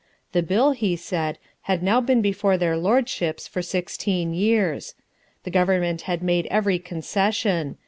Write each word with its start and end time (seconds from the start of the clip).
The 0.31 0.41
Bill, 0.41 0.71
he 0.71 0.95
said, 0.95 1.37
had 1.69 1.83
now 1.83 2.01
been 2.01 2.23
before 2.23 2.57
their 2.57 2.75
Lordships 2.75 3.47
for 3.47 3.61
sixteen 3.61 4.33
years. 4.33 4.95
The 5.43 5.51
Government 5.51 6.01
had 6.09 6.23
made 6.23 6.47
every 6.47 6.79
concession. 6.79 7.77